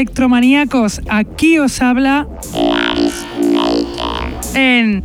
[0.03, 2.27] Electromaníacos, aquí os habla
[4.53, 5.05] en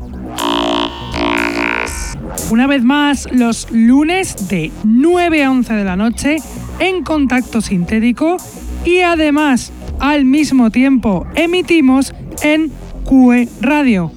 [2.50, 6.38] una vez más los lunes de 9 a 11 de la noche
[6.80, 8.38] en contacto sintético
[8.86, 12.72] y además al mismo tiempo emitimos en
[13.06, 14.17] QE Radio.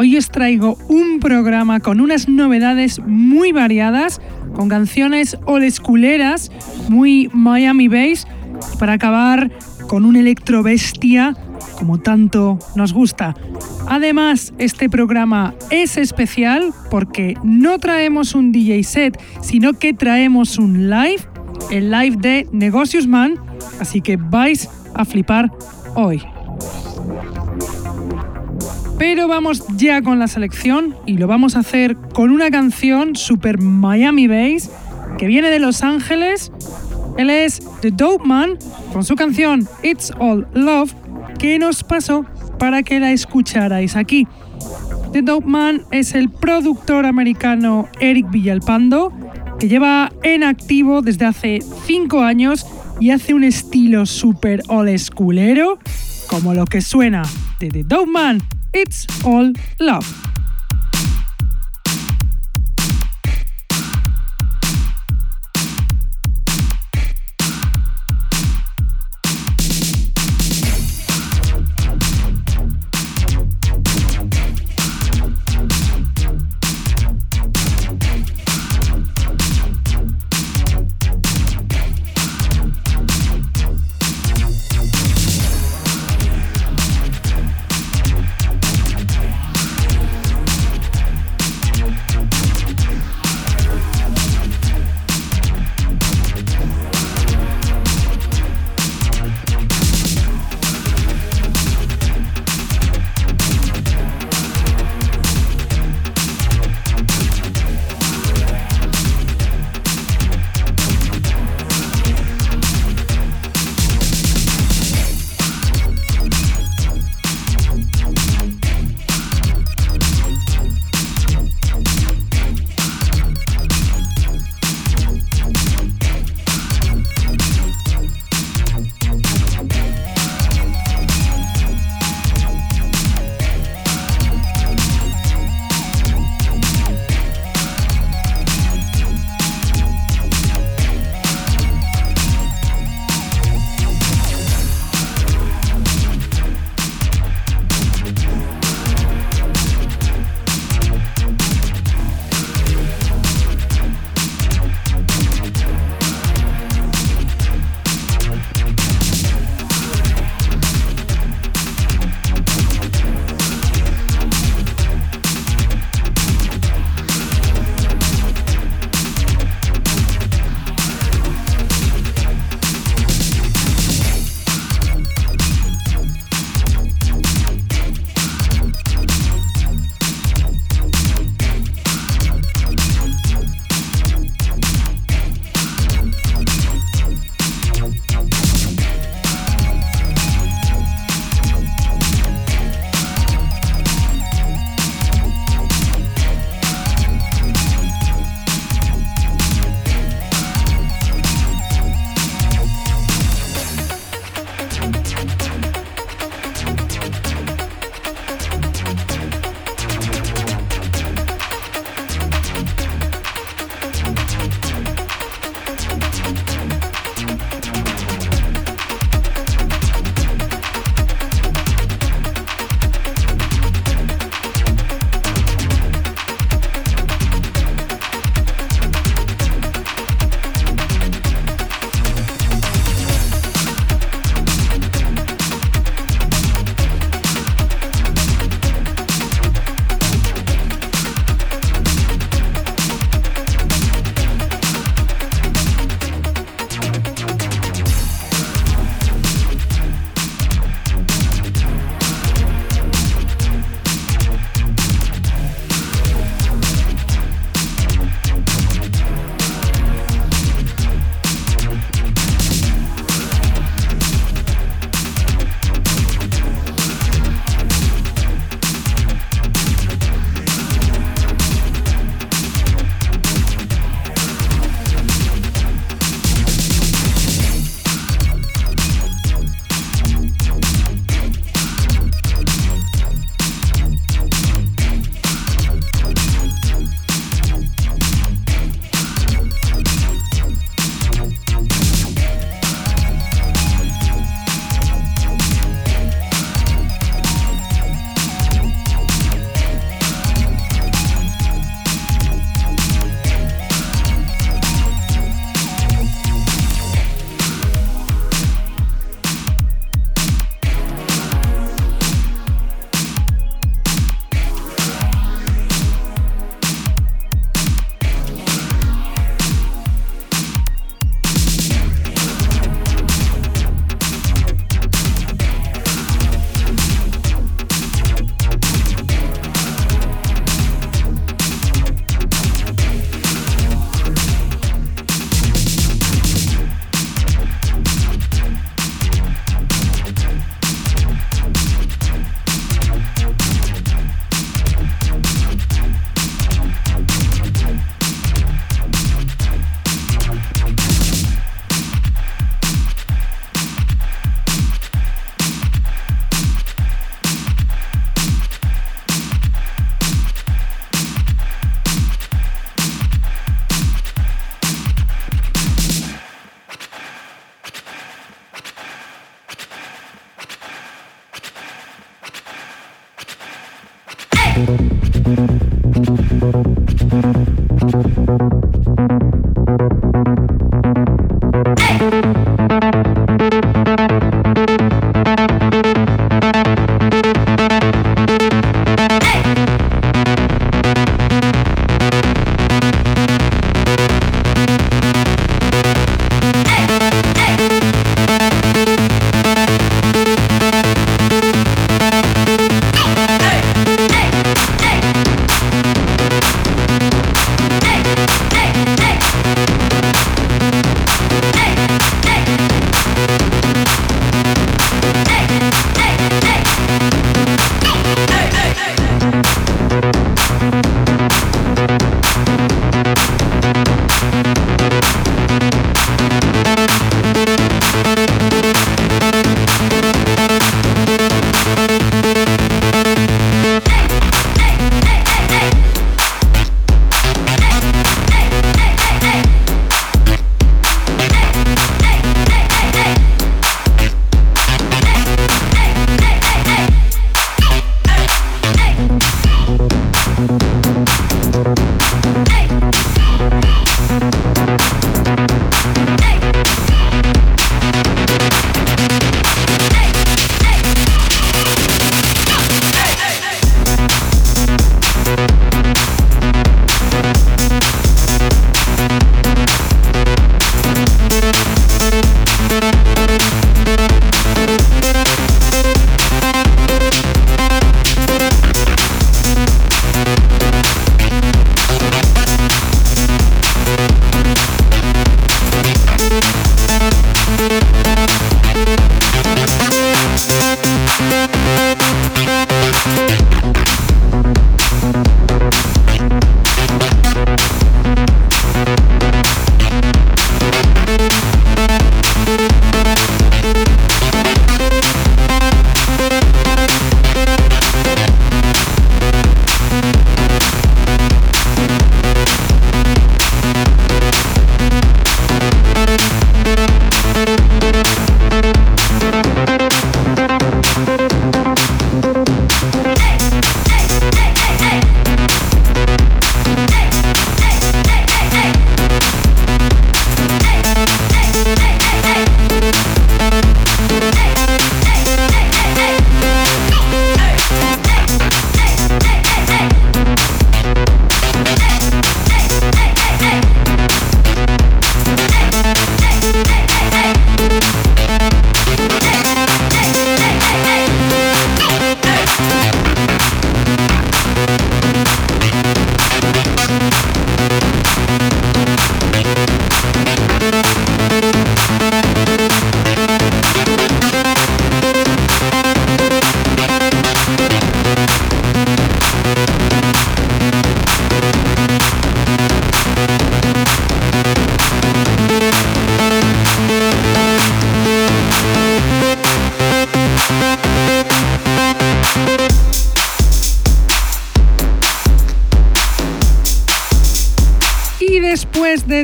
[0.00, 4.18] Hoy os traigo un programa con unas novedades muy variadas,
[4.54, 6.50] con canciones old schooleras,
[6.88, 8.26] muy Miami Bass,
[8.78, 9.50] para acabar
[9.88, 11.36] con un electro bestia
[11.78, 13.34] como tanto nos gusta.
[13.88, 20.88] Además, este programa es especial porque no traemos un DJ set, sino que traemos un
[20.88, 21.28] live,
[21.70, 23.34] el live de Negocios Man,
[23.78, 25.50] así que vais a flipar
[25.94, 26.22] hoy.
[29.00, 33.58] Pero vamos ya con la selección y lo vamos a hacer con una canción super
[33.58, 34.70] Miami Bass
[35.16, 36.52] que viene de Los Ángeles.
[37.16, 38.58] Él es The Dope Man
[38.92, 40.92] con su canción It's All Love
[41.38, 42.26] que nos pasó
[42.58, 44.28] para que la escucharais aquí.
[45.14, 49.14] The Dope Man es el productor americano Eric Villalpando
[49.58, 52.66] que lleva en activo desde hace 5 años
[53.00, 55.78] y hace un estilo super old schoolero
[56.28, 57.22] como lo que suena
[57.58, 58.42] de The Dope Man
[58.72, 60.39] It's All Love.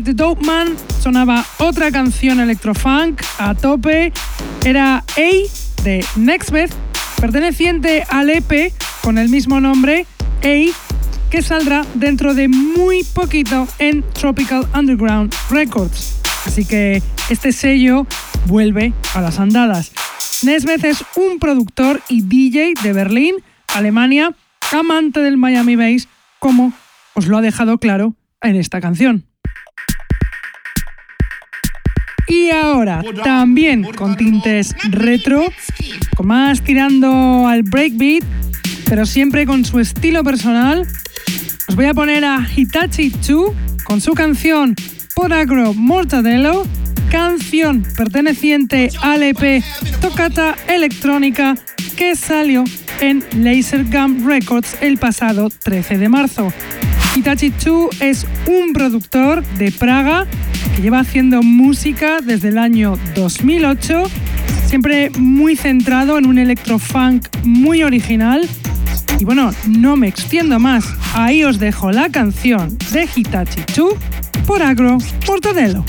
[0.06, 4.12] The Dope Man sonaba otra canción electrofunk a tope.
[4.64, 6.72] Era A de Nextbeth,
[7.20, 8.72] perteneciente al EP
[9.02, 10.06] con el mismo nombre,
[10.44, 16.20] A, que saldrá dentro de muy poquito en Tropical Underground Records.
[16.46, 18.06] Así que este sello
[18.46, 19.90] vuelve a las andadas.
[20.44, 23.34] Nesbeth es un productor y DJ de Berlín,
[23.75, 24.36] Alemania,
[24.70, 26.06] amante del Miami Bass,
[26.38, 26.72] como
[27.14, 29.25] os lo ha dejado claro en esta canción.
[32.66, 35.44] Ahora, también con tintes retro,
[36.16, 38.25] con más tirando al breakbeat,
[38.88, 40.87] pero siempre con su estilo personal,
[41.68, 43.52] os voy a poner a Hitachi 2
[43.85, 44.75] con su canción
[45.14, 46.66] Poragro Mortadelo,
[47.11, 49.62] canción perteneciente al EP
[50.00, 51.56] Tocata Electrónica
[51.96, 52.64] que salió
[53.00, 56.52] en Laser Gum Records el pasado 13 de marzo.
[57.16, 60.26] Hitachi 2 es un productor de Praga
[60.75, 64.04] que lleva haciendo música desde el año 2008,
[64.66, 68.49] siempre muy centrado en un electrofunk muy original.
[69.18, 73.94] Y bueno, no me extiendo más, ahí os dejo la canción de Hitachi 2
[74.46, 75.85] por Agro Mortadelo.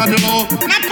[0.00, 0.87] I don't know.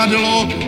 [0.00, 0.59] letadlo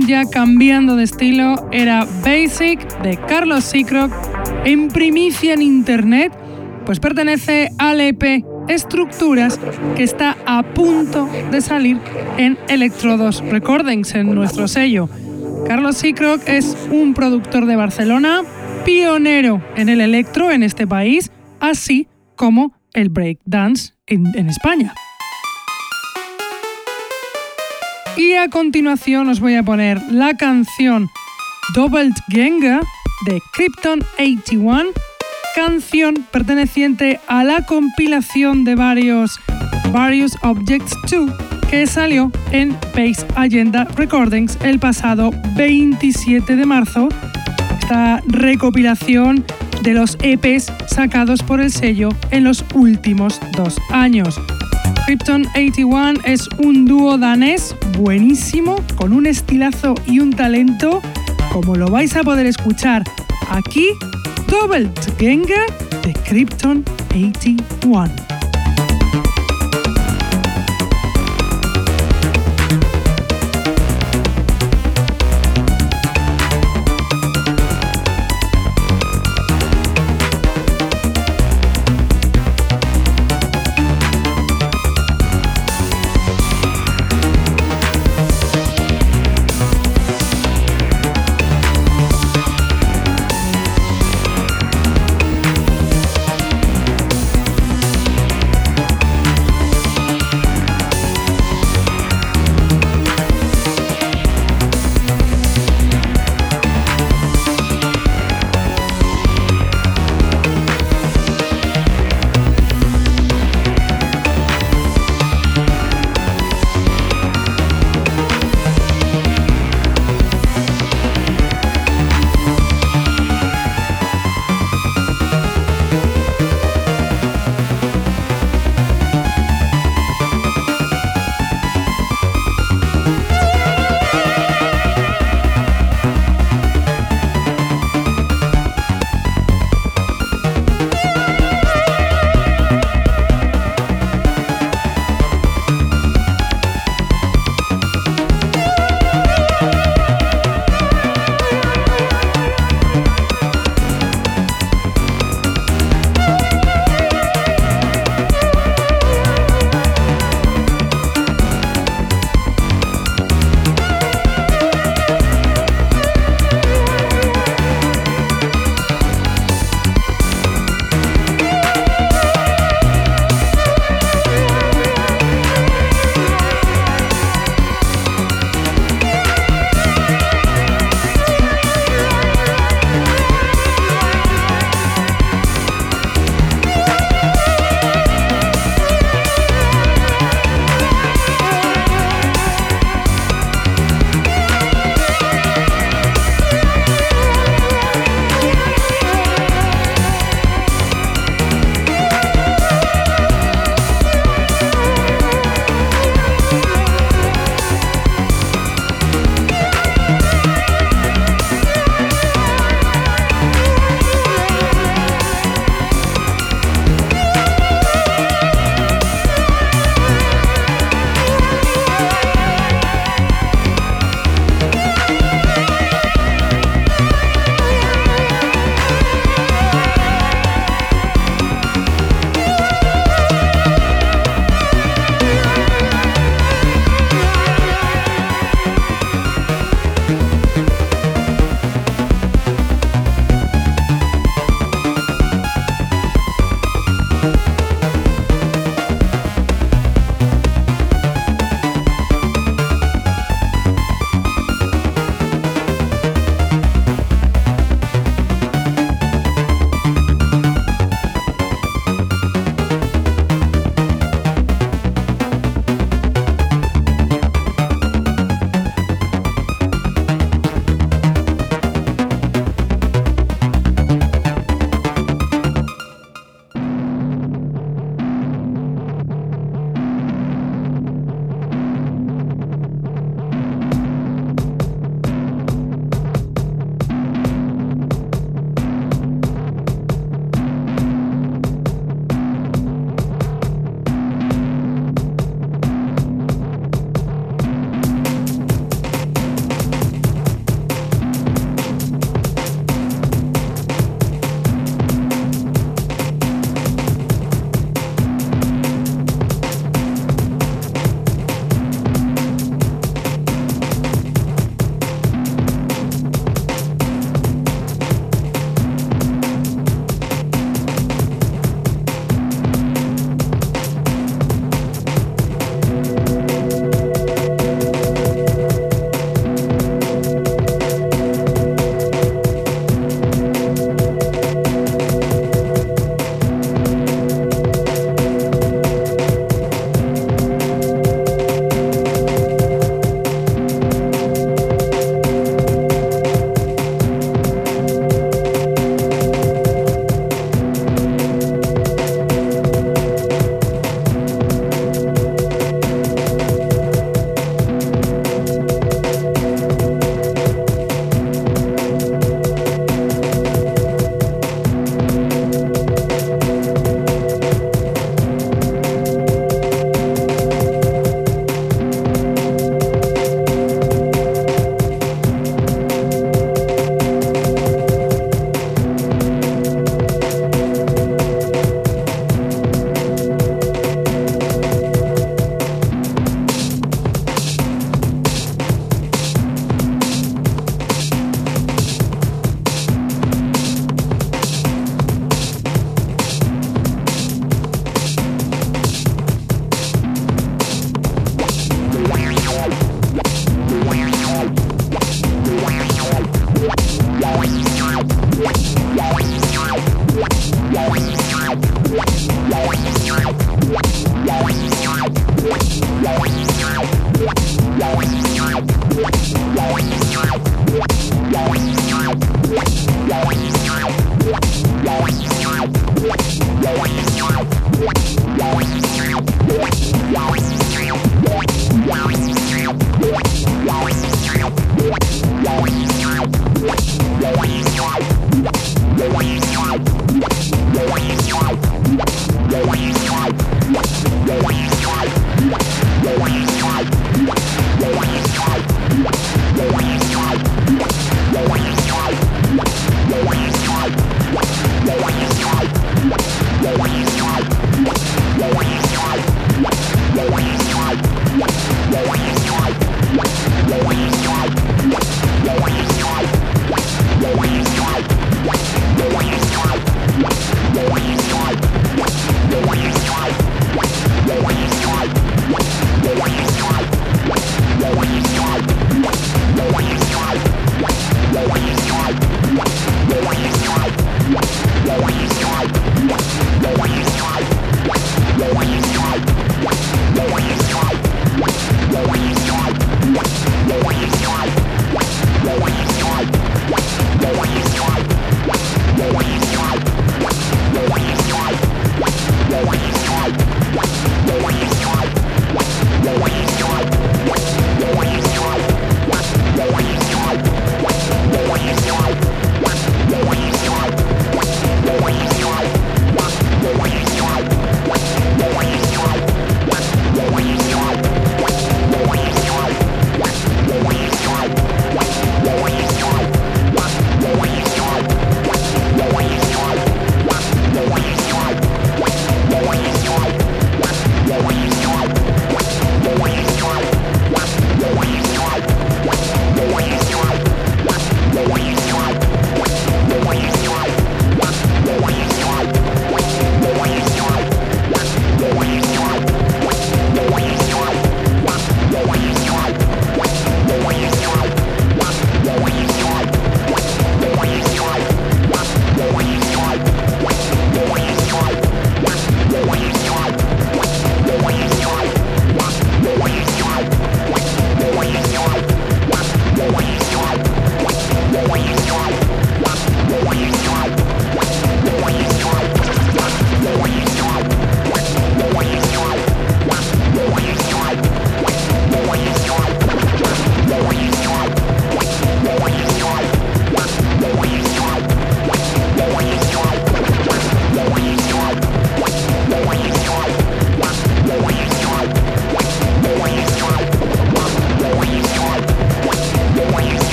[0.00, 4.12] ya cambiando de estilo, era Basic de Carlos Seacrock
[4.64, 6.32] en primicia en internet,
[6.84, 9.58] pues pertenece al EP Estructuras
[9.96, 11.98] que está a punto de salir
[12.38, 15.08] en Electrodos Recordings, en nuestro sello.
[15.66, 18.42] Carlos Seacrock es un productor de Barcelona,
[18.84, 24.94] pionero en el electro en este país, así como el breakdance en, en España.
[28.16, 31.10] Y a continuación os voy a poner la canción
[31.74, 32.80] Doubled Genga
[33.26, 34.90] de Krypton 81,
[35.54, 39.40] canción perteneciente a la compilación de varios
[39.92, 41.30] Various Objects 2
[41.70, 47.08] que salió en Base Agenda Recordings el pasado 27 de marzo.
[47.80, 49.42] Esta recopilación
[49.82, 54.38] de los EPs sacados por el sello en los últimos dos años.
[55.06, 61.02] Krypton 81 es un dúo danés buenísimo, con un estilazo y un talento,
[61.52, 63.02] como lo vais a poder escuchar
[63.50, 63.88] aquí,
[64.46, 64.88] Double
[65.18, 65.66] Genga
[66.02, 68.31] de Krypton 81.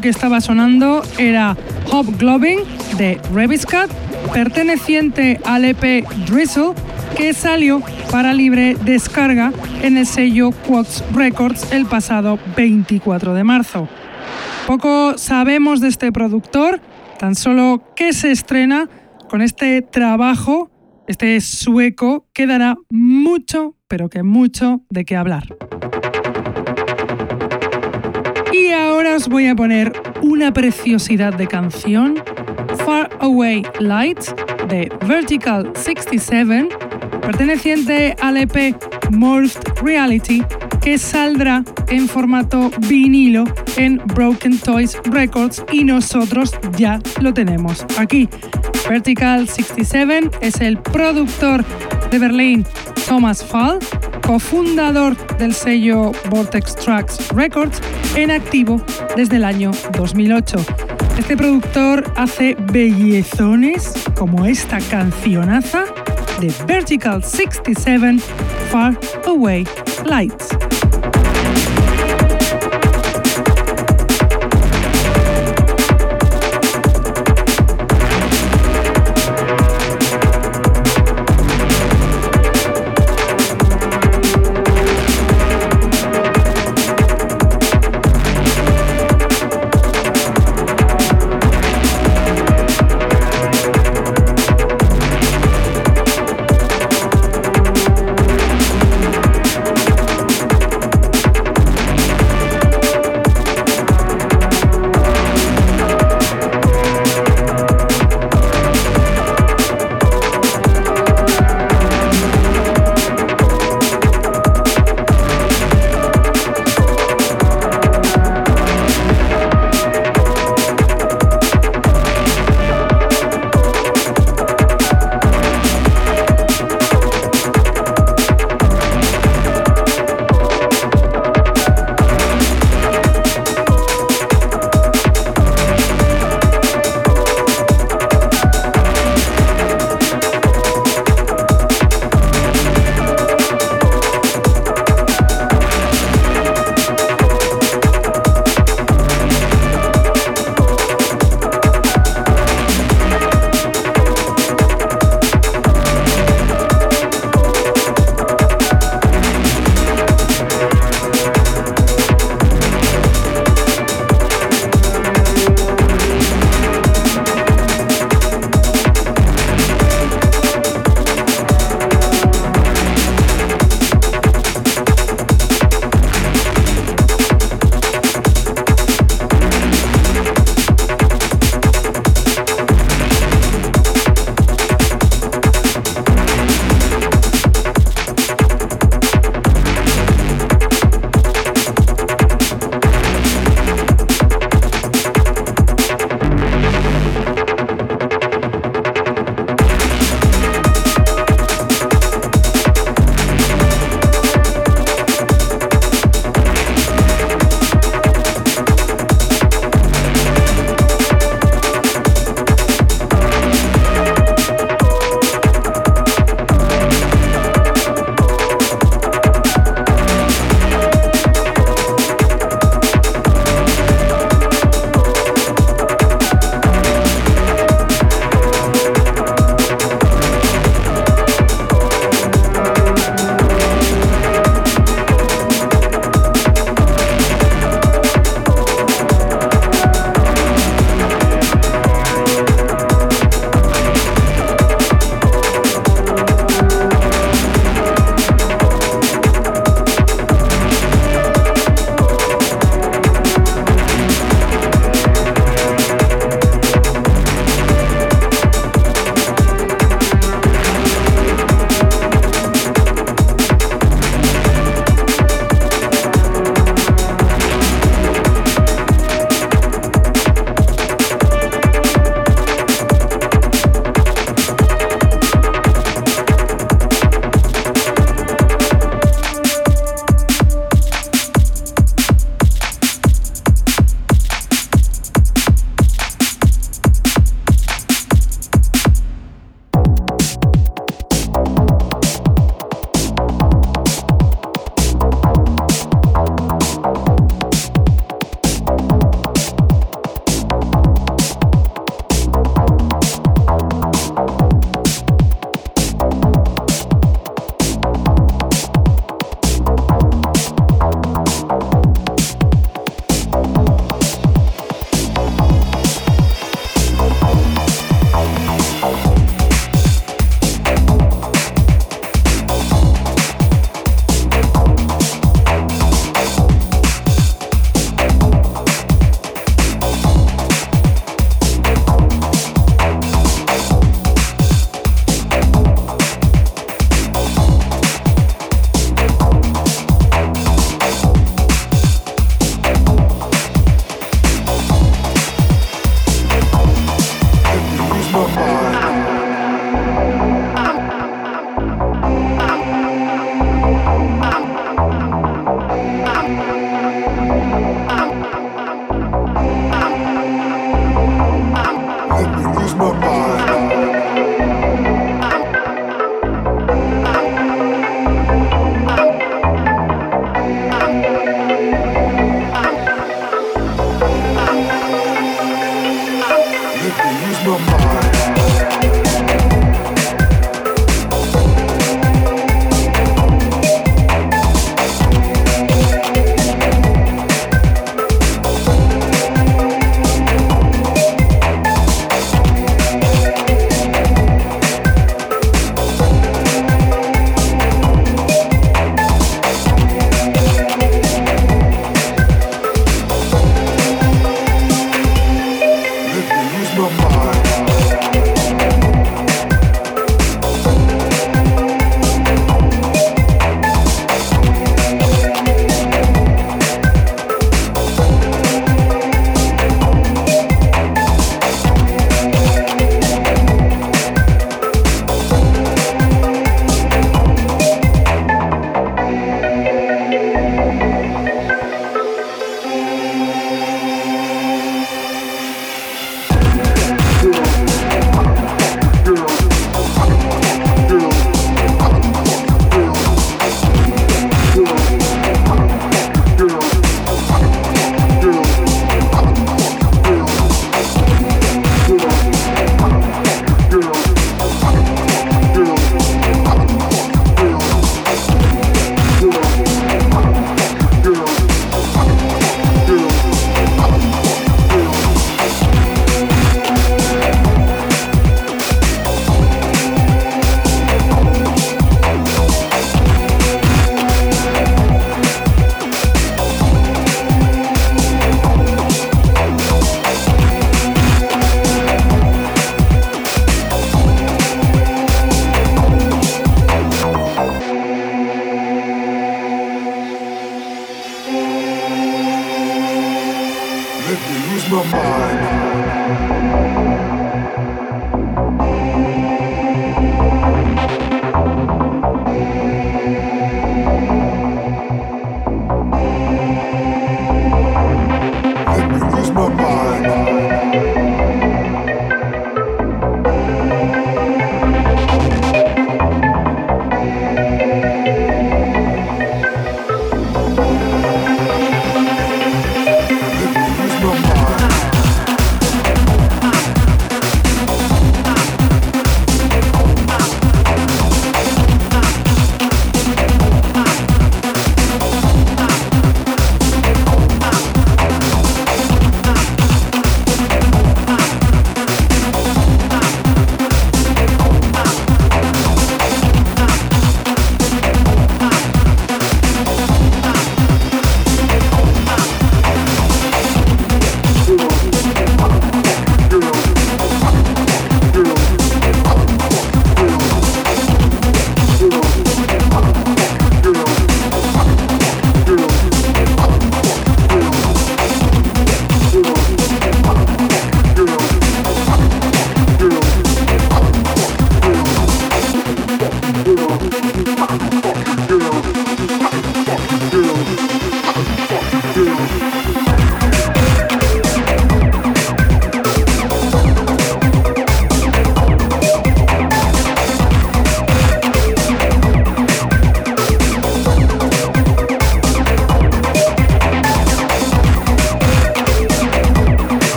[0.00, 1.56] Que estaba sonando era
[1.90, 2.58] Hobgoblin
[2.98, 3.90] de Rebiscat,
[4.32, 6.74] perteneciente al EP Drizzle,
[7.16, 13.88] que salió para libre descarga en el sello Quox Records el pasado 24 de marzo.
[14.66, 16.80] Poco sabemos de este productor,
[17.18, 18.88] tan solo que se estrena
[19.28, 20.70] con este trabajo,
[21.06, 25.56] este sueco, que dará mucho, pero que mucho de qué hablar.
[29.16, 32.22] Os voy a poner una preciosidad de canción,
[32.84, 34.34] Far Away Lights,
[34.68, 36.68] de Vertical 67,
[37.22, 38.76] perteneciente al EP
[39.10, 40.42] Morphed Reality,
[40.82, 43.44] que saldrá en formato vinilo
[43.78, 48.28] en Broken Toys Records y nosotros ya lo tenemos aquí.
[48.86, 51.64] Vertical 67 es el productor
[52.10, 52.66] de Berlín,
[53.08, 53.78] Thomas Fall,
[54.26, 57.80] cofundador del sello Vortex Tracks Records,
[58.16, 58.80] en activo
[59.14, 60.56] desde el año 2008.
[61.16, 65.84] Este productor hace bellezones como esta cancionaza
[66.40, 68.18] de Vertical 67
[68.70, 69.66] Far Away
[70.04, 70.48] Lights.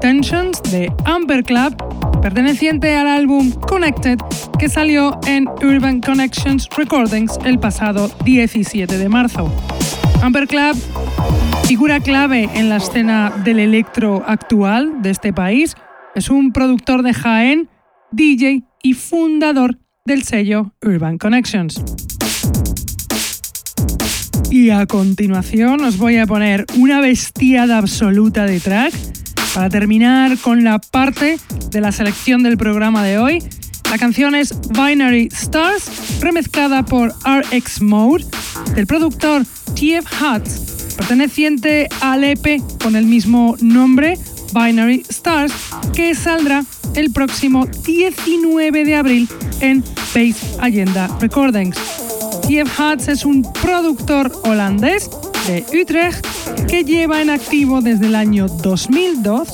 [0.00, 1.74] De Amber Club,
[2.22, 4.16] perteneciente al álbum Connected,
[4.56, 9.52] que salió en Urban Connections Recordings el pasado 17 de marzo.
[10.22, 10.76] Amber Club,
[11.64, 15.74] figura clave en la escena del electro actual de este país,
[16.14, 17.68] es un productor de Jaén,
[18.12, 21.82] DJ y fundador del sello Urban Connections.
[24.48, 29.07] Y a continuación os voy a poner una bestiada absoluta de track
[29.58, 31.36] para terminar con la parte
[31.72, 33.42] de la selección del programa de hoy.
[33.90, 38.24] La canción es Binary Stars, remezclada por RX Mode,
[38.76, 39.44] del productor
[39.74, 44.16] TF Hutz, perteneciente al EP con el mismo nombre,
[44.54, 45.52] Binary Stars,
[45.92, 49.28] que saldrá el próximo 19 de abril
[49.58, 49.82] en
[50.14, 51.76] Base Agenda Recordings.
[52.42, 55.10] TF Hutz es un productor holandés
[55.48, 56.26] Utrecht
[56.68, 59.48] que lleva en activo desde el año 2002.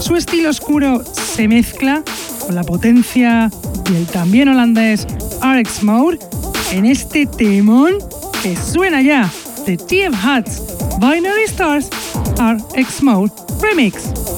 [0.00, 2.02] Su estilo oscuro se mezcla
[2.40, 3.50] con la potencia
[3.90, 5.06] y el también holandés
[5.42, 6.18] RX Mode
[6.72, 7.94] en este temón
[8.42, 9.30] que suena ya
[9.66, 10.62] de TF Hutz
[10.98, 11.90] Binary Stars
[12.38, 14.33] RX Mode Remix.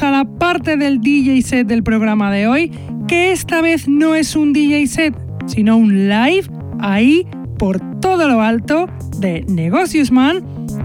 [0.00, 2.72] A la parte del DJ set del programa de hoy,
[3.06, 5.14] que esta vez no es un DJ set,
[5.46, 6.44] sino un live
[6.80, 7.26] ahí
[7.58, 8.86] por todo lo alto
[9.18, 10.42] de Negocios Man,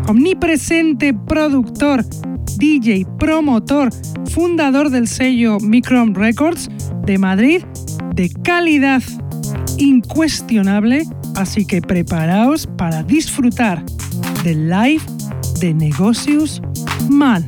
[0.09, 2.03] omnipresente productor,
[2.57, 3.89] DJ, promotor,
[4.29, 6.69] fundador del sello Micron Records
[7.05, 7.63] de Madrid,
[8.13, 9.01] de calidad
[9.77, 11.03] incuestionable,
[11.35, 13.85] así que preparaos para disfrutar
[14.43, 15.03] del live
[15.61, 16.61] de Negocios
[17.09, 17.45] Man.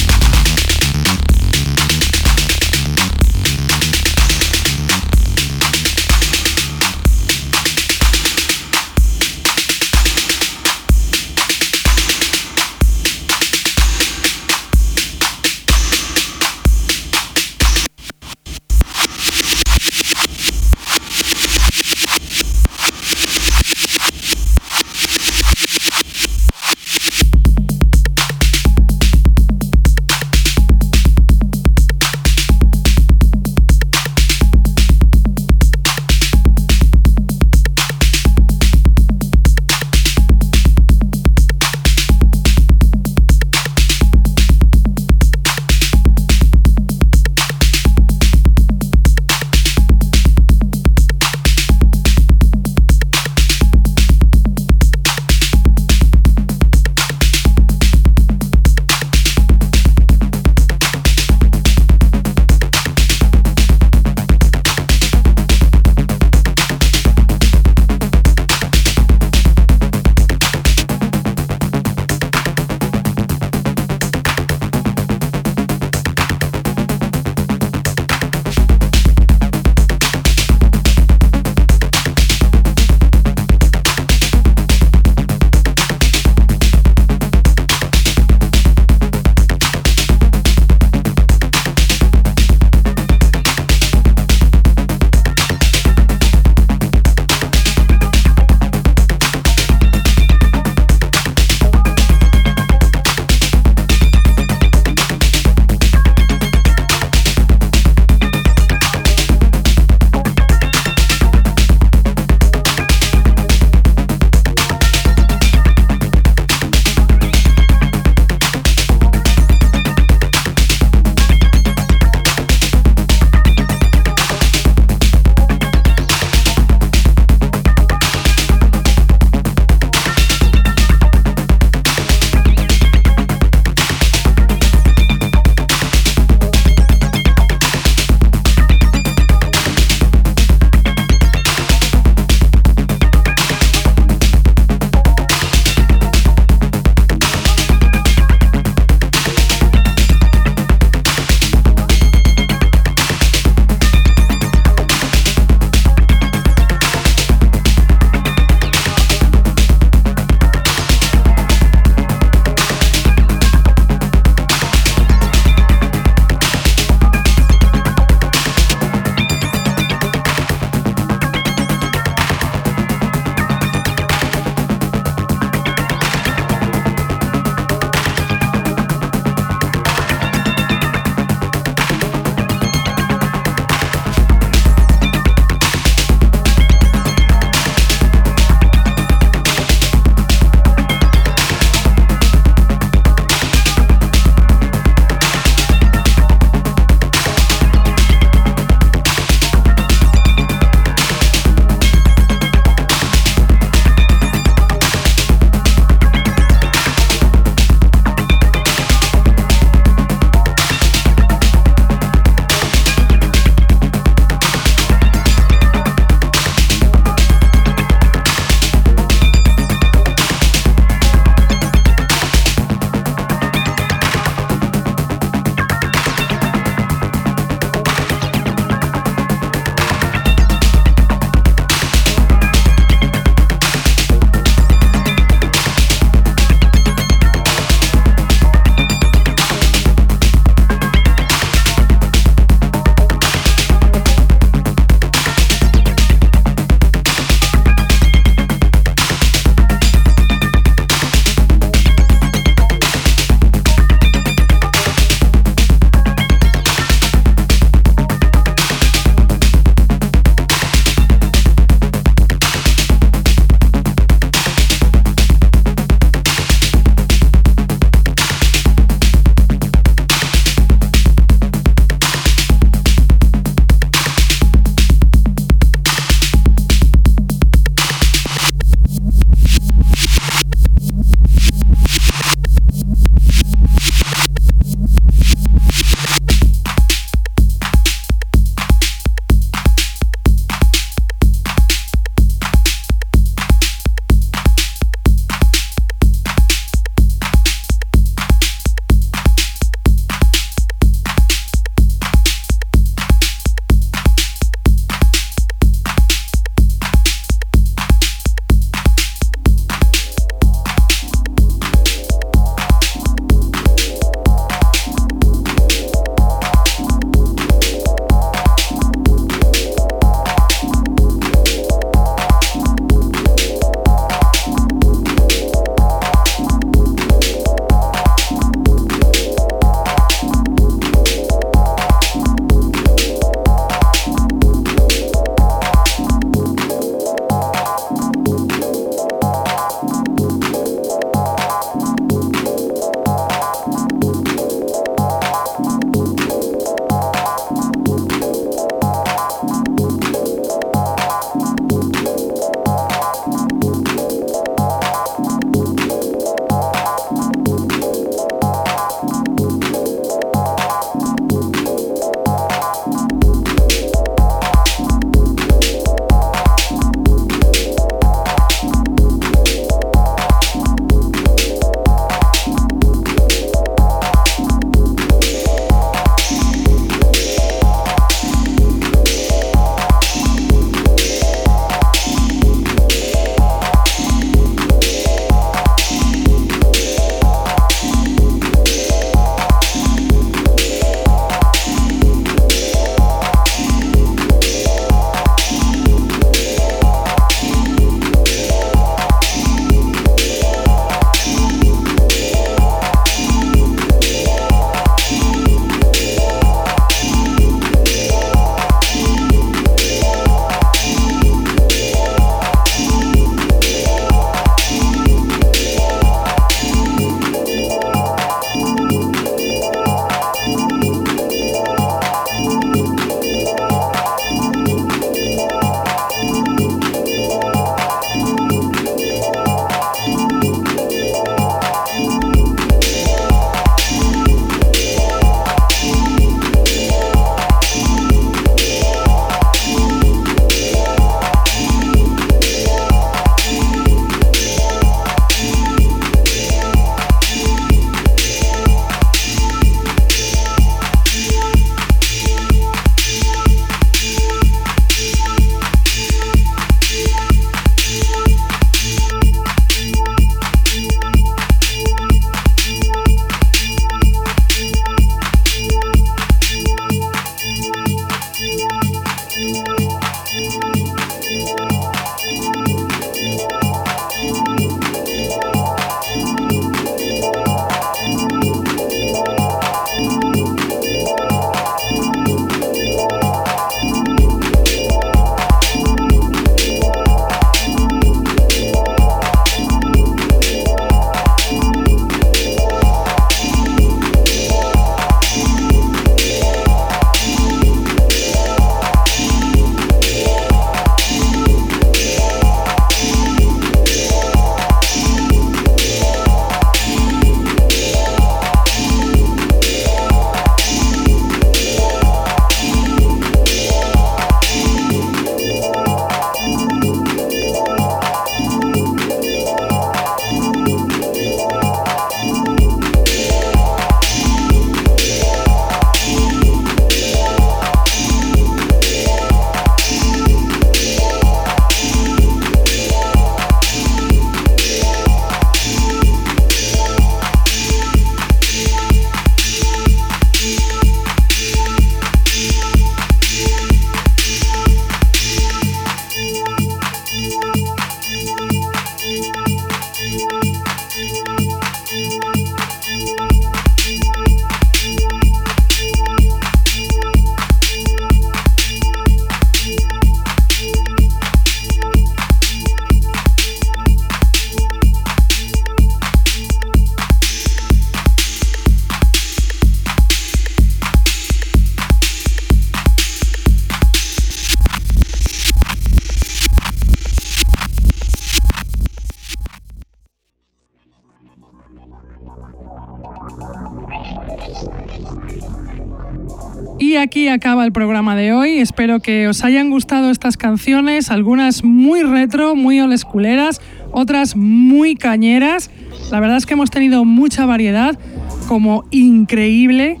[588.84, 593.62] Espero que os hayan gustado estas canciones, algunas muy retro, muy olesculeras,
[593.92, 595.70] otras muy cañeras.
[596.10, 597.98] La verdad es que hemos tenido mucha variedad,
[598.46, 600.00] como increíble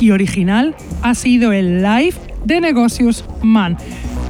[0.00, 3.76] y original ha sido el live de Negocios Man.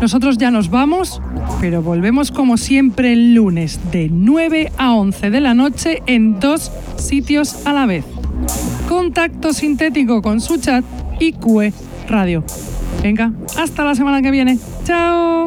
[0.02, 1.22] Nosotros ya nos vamos,
[1.62, 6.70] pero volvemos como siempre el lunes de 9 a 11 de la noche en dos
[6.98, 8.04] sitios a la vez.
[8.86, 10.84] Contacto sintético con su chat
[11.20, 11.72] y QE
[12.06, 12.44] Radio.
[13.04, 14.58] Venga, hasta la semana que viene.
[14.84, 15.46] ¡Chao!